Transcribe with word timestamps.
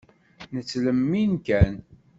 Nettlemmim 0.55 1.33
kan. 1.45 1.75